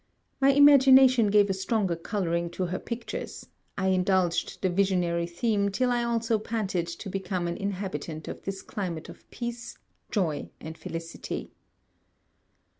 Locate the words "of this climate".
8.27-9.09